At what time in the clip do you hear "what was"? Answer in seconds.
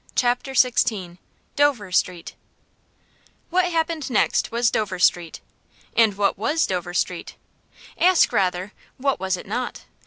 6.17-6.65, 8.97-9.37